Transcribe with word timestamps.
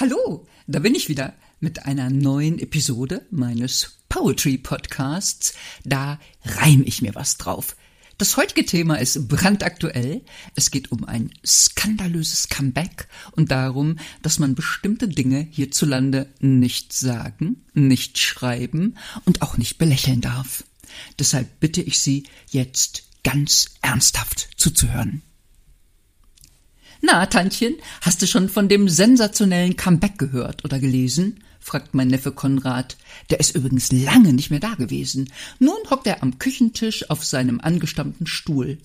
Hallo, 0.00 0.46
da 0.66 0.78
bin 0.78 0.94
ich 0.94 1.08
wieder 1.08 1.34
mit 1.60 1.84
einer 1.84 2.10
neuen 2.10 2.58
Episode 2.58 3.26
meines 3.30 3.98
Poetry 4.08 4.58
Podcasts. 4.58 5.54
Da 5.84 6.20
reim 6.44 6.82
ich 6.86 7.02
mir 7.02 7.14
was 7.14 7.36
drauf. 7.36 7.76
Das 8.18 8.36
heutige 8.36 8.64
Thema 8.64 8.96
ist 8.96 9.28
brandaktuell. 9.28 10.22
Es 10.54 10.70
geht 10.70 10.90
um 10.90 11.04
ein 11.04 11.30
skandalöses 11.46 12.48
Comeback 12.48 13.08
und 13.32 13.50
darum, 13.50 13.98
dass 14.22 14.38
man 14.38 14.54
bestimmte 14.54 15.08
Dinge 15.08 15.46
hierzulande 15.50 16.28
nicht 16.40 16.92
sagen, 16.92 17.64
nicht 17.74 18.18
schreiben 18.18 18.96
und 19.24 19.42
auch 19.42 19.56
nicht 19.56 19.78
belächeln 19.78 20.20
darf. 20.20 20.64
Deshalb 21.18 21.60
bitte 21.60 21.82
ich 21.82 21.98
Sie 21.98 22.24
jetzt 22.50 23.04
ganz 23.22 23.66
ernsthaft 23.82 24.50
zuzuhören. 24.56 25.22
Na, 27.00 27.26
Tantchen, 27.26 27.76
hast 28.00 28.22
du 28.22 28.26
schon 28.26 28.48
von 28.48 28.68
dem 28.68 28.88
sensationellen 28.88 29.76
Comeback 29.76 30.18
gehört 30.18 30.64
oder 30.64 30.78
gelesen? 30.78 31.44
fragt 31.60 31.94
mein 31.94 32.08
Neffe 32.08 32.32
Konrad. 32.32 32.96
Der 33.30 33.40
ist 33.40 33.54
übrigens 33.54 33.92
lange 33.92 34.32
nicht 34.32 34.50
mehr 34.50 34.60
da 34.60 34.74
gewesen. 34.74 35.30
Nun 35.58 35.76
hockt 35.90 36.06
er 36.06 36.22
am 36.22 36.38
Küchentisch 36.38 37.08
auf 37.10 37.24
seinem 37.24 37.60
angestammten 37.60 38.26
Stuhl. 38.26 38.78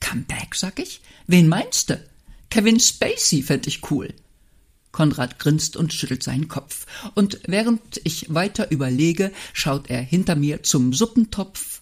Comeback, 0.00 0.54
sag 0.54 0.78
ich? 0.78 1.02
Wen 1.26 1.48
meinst 1.48 1.90
du? 1.90 2.02
Kevin 2.50 2.80
Spacey 2.80 3.42
fänd 3.42 3.66
ich 3.66 3.90
cool. 3.90 4.12
Konrad 4.90 5.38
grinst 5.38 5.76
und 5.76 5.92
schüttelt 5.92 6.22
seinen 6.22 6.48
Kopf. 6.48 6.86
Und 7.14 7.40
während 7.46 8.00
ich 8.04 8.32
weiter 8.34 8.70
überlege, 8.70 9.30
schaut 9.52 9.88
er 9.88 10.00
hinter 10.00 10.34
mir 10.34 10.62
zum 10.62 10.92
Suppentopf. 10.92 11.81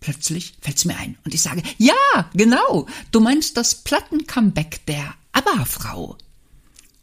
Plötzlich 0.00 0.54
fällt's 0.60 0.86
mir 0.86 0.96
ein 0.96 1.18
und 1.24 1.34
ich 1.34 1.42
sage, 1.42 1.62
ja, 1.76 1.94
genau, 2.32 2.86
du 3.12 3.20
meinst 3.20 3.56
das 3.56 3.74
Platten-Comeback 3.74 4.86
der 4.86 5.14
ABBA-Frau. 5.32 6.16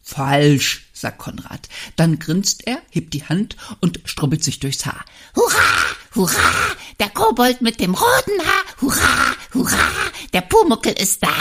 Falsch, 0.02 0.88
sagt 0.94 1.20
Konrad. 1.20 1.68
Dann 1.96 2.18
grinst 2.18 2.66
er, 2.66 2.82
hebt 2.90 3.14
die 3.14 3.26
Hand 3.26 3.56
und 3.82 4.00
strubbelt 4.06 4.44
sich 4.44 4.60
durchs 4.60 4.86
Haar. 4.86 5.06
Hurra, 5.36 5.96
hurra, 6.16 6.76
der 7.00 7.10
Kobold 7.10 7.62
mit 7.62 7.80
dem 7.80 7.94
roten 7.94 8.46
Haar, 8.46 8.64
hurra, 8.82 9.36
hurra, 9.54 9.92
der 10.34 10.42
Pumuckel 10.42 10.94
ist 10.94 11.24
da. 11.24 11.34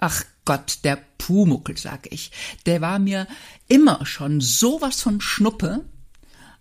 Ach 0.00 0.24
Gott, 0.44 0.80
der 0.84 0.96
Pumuckel, 1.18 1.78
sag 1.78 2.12
ich. 2.12 2.32
Der 2.66 2.80
war 2.80 2.98
mir 2.98 3.26
immer 3.68 4.04
schon 4.04 4.40
sowas 4.40 5.00
von 5.00 5.20
Schnuppe. 5.20 5.84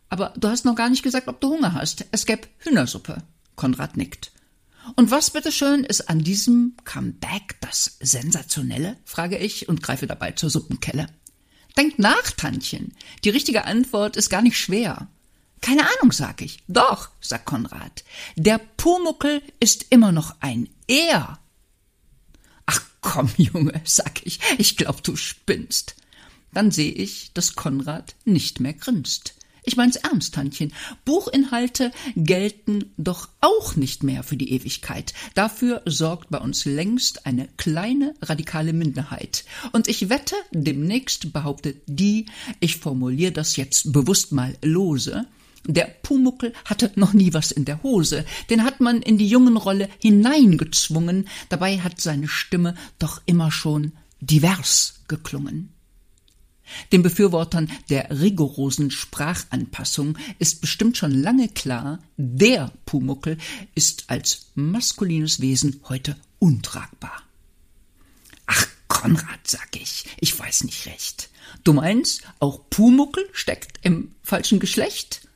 Aber 0.10 0.34
du 0.38 0.48
hast 0.50 0.66
noch 0.66 0.76
gar 0.76 0.90
nicht 0.90 1.04
gesagt, 1.04 1.28
ob 1.28 1.42
du 1.42 1.50
Hunger 1.50 1.74
hast. 1.74 2.06
Es 2.12 2.26
gäb 2.26 2.48
Hühnersuppe. 2.60 3.24
Konrad 3.60 3.98
nickt. 3.98 4.32
Und 4.96 5.12
was 5.12 5.32
bitteschön 5.32 5.84
ist 5.84 6.10
an 6.10 6.24
diesem 6.24 6.78
Comeback 6.86 7.58
das 7.60 7.98
Sensationelle? 8.00 8.96
frage 9.04 9.38
ich 9.38 9.68
und 9.68 9.84
greife 9.84 10.08
dabei 10.08 10.32
zur 10.32 10.50
Suppenkelle. 10.50 11.08
Denk 11.76 12.00
nach, 12.00 12.32
Tantchen. 12.32 12.96
Die 13.26 13.30
richtige 13.30 13.66
Antwort 13.66 14.16
ist 14.16 14.30
gar 14.30 14.42
nicht 14.42 14.58
schwer. 14.58 15.10
Keine 15.60 15.82
Ahnung, 15.82 16.14
sag 16.14 16.42
ich. 16.42 16.64
Doch, 16.70 17.10
sagt 17.20 17.48
Konrad. 17.48 18.06
Der 18.38 18.60
Pumuckel 18.78 19.42
ist 19.60 19.88
immer 19.90 20.14
noch 20.14 20.38
ein 20.40 20.70
Er. 20.88 21.38
Ach 22.66 22.82
komm, 23.02 23.30
Junge, 23.36 23.82
sag 23.84 24.26
ich. 24.26 24.40
Ich 24.58 24.78
glaub, 24.78 25.04
du 25.04 25.18
spinnst. 25.18 25.98
Dann 26.54 26.72
sehe 26.72 26.94
ich, 26.94 27.34
dass 27.34 27.56
Konrad 27.56 28.16
nicht 28.24 28.62
mehr 28.62 28.74
grinst. 28.74 29.36
Ich 29.70 29.78
mein's 29.78 29.98
ernst, 29.98 30.34
Tantchen. 30.34 30.74
Buchinhalte 31.06 31.92
gelten 32.16 32.86
doch 32.98 33.30
auch 33.40 33.76
nicht 33.76 34.02
mehr 34.02 34.24
für 34.24 34.36
die 34.36 34.52
Ewigkeit. 34.52 35.14
Dafür 35.36 35.84
sorgt 35.86 36.32
bei 36.32 36.40
uns 36.40 36.66
längst 36.66 37.28
eine 37.28 37.48
kleine 37.56 38.16
radikale 38.20 38.74
Minderheit. 38.74 39.46
Und 39.72 39.88
ich 39.88 40.10
wette, 40.10 40.34
demnächst 40.52 41.34
behauptet 41.34 41.84
die, 41.86 42.26
ich 42.60 42.78
formuliere 42.78 43.32
das 43.32 43.58
jetzt 43.58 43.94
bewusst 43.94 44.32
mal 44.32 44.58
lose, 44.64 45.28
der 45.68 45.86
Pumuckel 46.02 46.54
hatte 46.66 46.92
noch 46.96 47.14
nie 47.14 47.36
was 47.36 47.52
in 47.52 47.66
der 47.66 47.84
Hose, 47.84 48.26
den 48.50 48.64
hat 48.64 48.80
man 48.80 49.04
in 49.04 49.20
die 49.20 49.28
Jungenrolle 49.28 49.88
hineingezwungen, 50.00 51.28
dabei 51.50 51.78
hat 51.80 52.02
seine 52.02 52.28
Stimme 52.28 52.74
doch 52.98 53.22
immer 53.28 53.52
schon 53.52 53.92
divers 54.20 55.02
geklungen. 55.08 55.76
Den 56.92 57.04
Befürwortern 57.04 57.72
der 57.90 58.10
rigorosen 58.22 58.92
Sprachanpassung 58.92 60.18
ist 60.40 60.62
bestimmt 60.62 60.98
schon 60.98 61.12
lange 61.12 61.50
klar, 61.50 62.00
der 62.18 62.72
Pumuckel 62.86 63.38
ist 63.76 64.06
als 64.08 64.48
maskulines 64.56 65.42
Wesen 65.42 65.82
heute 65.90 66.16
untragbar. 66.40 67.24
Ach, 68.46 68.68
Konrad, 68.88 69.40
sag 69.46 69.76
ich, 69.76 70.06
ich 70.20 70.38
weiß 70.38 70.64
nicht 70.64 70.86
recht. 70.88 71.30
Du 71.64 71.74
meinst, 71.74 72.24
auch 72.40 72.62
Pumuckel 72.70 73.28
steckt 73.32 73.80
im 73.84 74.16
falschen 74.24 74.60
Geschlecht? 74.60 75.28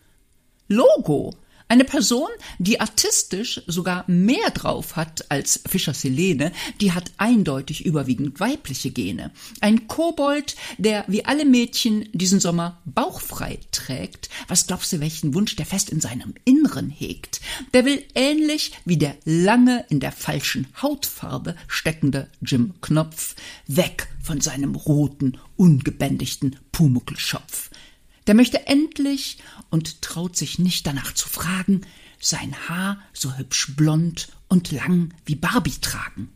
Logo, 0.68 1.36
eine 1.68 1.86
Person, 1.86 2.30
die 2.60 2.80
artistisch 2.80 3.62
sogar 3.68 4.04
mehr 4.08 4.50
drauf 4.52 4.96
hat 4.96 5.32
als 5.32 5.62
Fischer 5.68 5.94
Selene, 5.94 6.52
die 6.82 6.92
hat 6.92 7.12
eindeutig 7.18 7.86
überwiegend 7.86 8.40
weibliche 8.40 8.92
Gene. 8.92 9.32
Ein 9.62 9.88
Kobold, 9.88 10.56
der 10.78 11.06
wie 11.08 11.26
alle 11.26 11.46
Mädchen 11.46 12.10
diesen 12.14 12.40
Sommer 12.40 12.82
bauchfrei 12.86 13.60
trägt. 13.72 14.30
Was 14.48 14.68
glaubst 14.68 14.94
du, 14.94 15.00
welchen 15.00 15.34
Wunsch 15.34 15.56
der 15.56 15.66
fest 15.66 15.90
in 15.90 16.02
seinem 16.02 16.34
Inneren 16.46 16.90
hegt? 16.90 17.42
Der 17.74 17.86
will 17.86 18.04
ähnlich 18.16 18.74
wie 18.86 18.98
der 18.98 19.16
lange 19.26 19.86
in 19.90 20.00
der 20.00 20.12
falschen 20.12 20.68
Hautfarbe 20.82 21.56
steckende 21.68 22.30
Jim 22.42 22.74
Knopf 22.82 23.36
weg 23.68 24.08
von 24.22 24.42
seinem 24.42 24.76
roten, 24.76 25.38
ungebändigten 25.58 26.58
Pumuckelschopf. 26.72 27.70
Der 28.28 28.36
möchte 28.36 28.68
endlich 28.68 29.38
und 29.70 30.02
traut 30.02 30.38
sich 30.38 30.60
nicht 30.60 30.88
danach 30.88 31.14
zu 31.14 31.28
fragen, 31.28 31.82
sein 32.20 32.56
Haar 32.70 33.02
so 33.12 33.38
hübsch 33.38 33.76
blond 33.76 34.30
und 34.48 34.72
lang 34.72 35.14
wie 35.26 35.36
Barbie 35.36 35.80
tragen. 35.82 36.30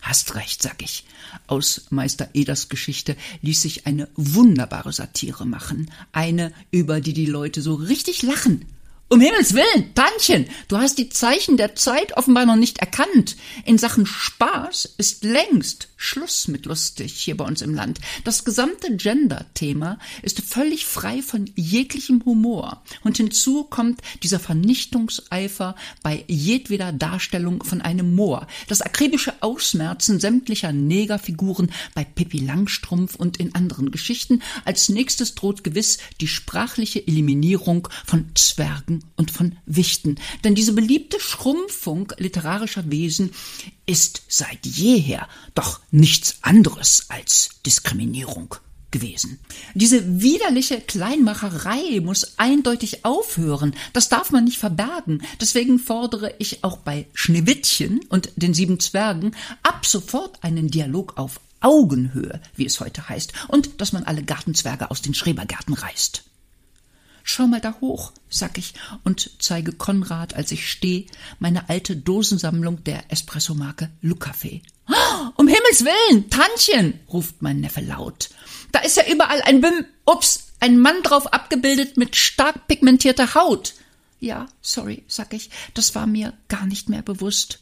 Hast 0.00 0.34
recht, 0.34 0.62
sag 0.62 0.82
ich. 0.82 1.04
Aus 1.46 1.86
Meister 1.90 2.28
Eders 2.34 2.68
Geschichte 2.68 3.16
ließ 3.40 3.62
sich 3.62 3.86
eine 3.86 4.08
wunderbare 4.16 4.92
Satire 4.92 5.46
machen, 5.46 5.90
eine, 6.12 6.52
über 6.70 7.00
die 7.00 7.14
die 7.14 7.26
Leute 7.26 7.62
so 7.62 7.74
richtig 7.74 8.22
lachen, 8.22 8.66
um 9.10 9.20
Himmels 9.20 9.54
Willen, 9.54 9.94
Tantchen, 9.94 10.46
du 10.66 10.78
hast 10.78 10.98
die 10.98 11.08
Zeichen 11.08 11.56
der 11.56 11.76
Zeit 11.76 12.16
offenbar 12.16 12.46
noch 12.46 12.56
nicht 12.56 12.78
erkannt. 12.78 13.36
In 13.64 13.78
Sachen 13.78 14.06
Spaß 14.06 14.94
ist 14.98 15.22
längst 15.22 15.88
Schluss 15.96 16.48
mit 16.48 16.66
lustig 16.66 17.12
hier 17.14 17.36
bei 17.36 17.44
uns 17.44 17.62
im 17.62 17.74
Land. 17.74 18.00
Das 18.24 18.44
gesamte 18.44 18.96
Gender-Thema 18.96 19.98
ist 20.22 20.40
völlig 20.40 20.84
frei 20.84 21.22
von 21.22 21.48
jeglichem 21.54 22.24
Humor. 22.24 22.82
Und 23.04 23.16
hinzu 23.16 23.64
kommt 23.64 24.00
dieser 24.22 24.40
Vernichtungseifer 24.40 25.76
bei 26.02 26.24
jedweder 26.26 26.92
Darstellung 26.92 27.62
von 27.62 27.82
einem 27.82 28.14
Moor, 28.14 28.46
das 28.68 28.82
akribische 28.82 29.34
Ausmerzen 29.40 30.18
sämtlicher 30.18 30.72
Negerfiguren 30.72 31.70
bei 31.94 32.04
Pippi 32.04 32.38
Langstrumpf 32.38 33.14
und 33.14 33.36
in 33.36 33.54
anderen 33.54 33.90
Geschichten. 33.90 34.42
Als 34.64 34.88
nächstes 34.88 35.34
droht 35.34 35.62
gewiss 35.62 35.98
die 36.20 36.28
sprachliche 36.28 37.06
Eliminierung 37.06 37.88
von 38.04 38.26
Zwergen 38.34 39.03
und 39.16 39.30
von 39.30 39.56
Wichten. 39.66 40.16
Denn 40.44 40.54
diese 40.54 40.72
beliebte 40.72 41.20
Schrumpfung 41.20 42.12
literarischer 42.18 42.90
Wesen 42.90 43.30
ist 43.86 44.22
seit 44.28 44.64
jeher 44.66 45.28
doch 45.54 45.80
nichts 45.90 46.38
anderes 46.42 47.06
als 47.08 47.50
Diskriminierung 47.66 48.56
gewesen. 48.94 49.40
Diese 49.74 50.22
widerliche 50.22 50.80
Kleinmacherei 50.80 52.00
muss 52.00 52.38
eindeutig 52.38 53.04
aufhören. 53.04 53.74
Das 53.92 54.08
darf 54.08 54.30
man 54.30 54.44
nicht 54.44 54.58
verbergen. 54.58 55.22
Deswegen 55.40 55.80
fordere 55.80 56.32
ich 56.38 56.62
auch 56.62 56.78
bei 56.78 57.06
Schneewittchen 57.12 58.00
und 58.08 58.30
den 58.36 58.54
sieben 58.54 58.78
Zwergen 58.78 59.34
ab 59.64 59.84
sofort 59.84 60.42
einen 60.44 60.70
Dialog 60.70 61.18
auf 61.18 61.40
Augenhöhe, 61.60 62.40
wie 62.54 62.66
es 62.66 62.78
heute 62.78 63.08
heißt, 63.08 63.32
und 63.48 63.80
dass 63.80 63.92
man 63.92 64.04
alle 64.04 64.22
Gartenzwerge 64.22 64.90
aus 64.90 65.02
den 65.02 65.14
Schrebergärten 65.14 65.74
reißt. 65.74 66.22
Schau 67.26 67.46
mal 67.46 67.60
da 67.60 67.74
hoch, 67.80 68.12
sag 68.28 68.58
ich 68.58 68.74
und 69.02 69.30
zeige 69.38 69.72
Konrad, 69.72 70.34
als 70.34 70.52
ich 70.52 70.70
steh, 70.70 71.06
meine 71.38 71.70
alte 71.70 71.96
Dosensammlung 71.96 72.84
der 72.84 73.10
Espressomarke 73.10 73.90
Lucafé. 74.02 74.60
Oh, 74.88 74.92
um 75.38 75.48
Himmels 75.48 75.86
Willen, 75.86 76.28
Tantchen, 76.28 77.00
ruft 77.10 77.40
mein 77.40 77.60
Neffe 77.60 77.80
laut. 77.80 78.28
Da 78.72 78.80
ist 78.80 78.98
ja 78.98 79.04
überall 79.10 79.40
ein 79.40 79.62
Bim, 79.62 79.86
ups, 80.04 80.48
ein 80.60 80.78
Mann 80.78 81.02
drauf 81.02 81.32
abgebildet 81.32 81.96
mit 81.96 82.14
stark 82.14 82.68
pigmentierter 82.68 83.34
Haut. 83.34 83.72
Ja, 84.20 84.46
sorry, 84.60 85.02
sag 85.08 85.32
ich, 85.32 85.48
das 85.72 85.94
war 85.94 86.06
mir 86.06 86.34
gar 86.48 86.66
nicht 86.66 86.90
mehr 86.90 87.02
bewusst. 87.02 87.60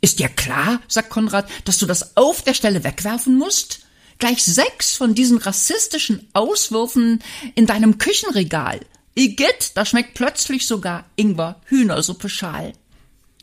Ist 0.00 0.18
dir 0.18 0.30
klar, 0.30 0.80
sagt 0.88 1.10
Konrad, 1.10 1.46
dass 1.66 1.76
du 1.76 1.84
das 1.84 2.16
auf 2.16 2.40
der 2.40 2.54
Stelle 2.54 2.84
wegwerfen 2.84 3.36
musst? 3.36 3.80
Gleich 4.18 4.44
sechs 4.44 4.96
von 4.96 5.14
diesen 5.14 5.38
rassistischen 5.38 6.28
Auswürfen 6.32 7.22
in 7.54 7.66
deinem 7.66 7.98
Küchenregal. 7.98 8.80
Igitt, 9.14 9.72
da 9.74 9.84
schmeckt 9.84 10.14
plötzlich 10.14 10.66
sogar 10.66 11.04
Ingwer 11.16 11.60
Hühnersuppe 11.66 12.28
Schal. 12.28 12.72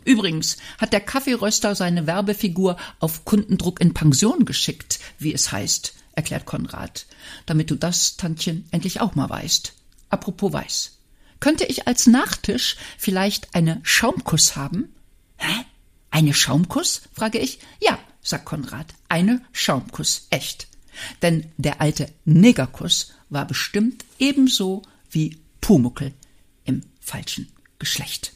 Übrigens 0.03 0.57
hat 0.77 0.93
der 0.93 1.01
Kaffeeröster 1.01 1.75
seine 1.75 2.07
Werbefigur 2.07 2.77
auf 2.99 3.25
Kundendruck 3.25 3.81
in 3.81 3.93
Pension 3.93 4.45
geschickt, 4.45 4.99
wie 5.17 5.33
es 5.33 5.51
heißt, 5.51 5.93
erklärt 6.13 6.45
Konrad, 6.45 7.07
damit 7.45 7.71
du 7.71 7.75
das, 7.75 8.15
Tantchen, 8.15 8.67
endlich 8.71 9.01
auch 9.01 9.15
mal 9.15 9.29
weißt. 9.29 9.73
Apropos 10.09 10.53
weiß. 10.53 10.91
Könnte 11.39 11.65
ich 11.65 11.87
als 11.87 12.07
Nachtisch 12.07 12.77
vielleicht 12.97 13.55
eine 13.55 13.79
Schaumkuss 13.83 14.55
haben? 14.55 14.93
Hä? 15.37 15.65
Eine 16.11 16.33
Schaumkuss? 16.33 17.01
frage 17.13 17.39
ich. 17.39 17.59
Ja, 17.81 17.99
sagt 18.25 18.45
Konrad, 18.45 18.93
eine 19.07 19.41
Schaumkuss, 19.53 20.27
echt. 20.31 20.67
Denn 21.21 21.51
der 21.57 21.79
alte 21.79 22.11
Negerkuss 22.25 23.13
war 23.29 23.45
bestimmt 23.45 24.03
ebenso 24.19 24.81
wie 25.09 25.37
Pumuckel 25.61 26.13
im 26.65 26.81
falschen 26.99 27.47
Geschlecht. 27.79 28.34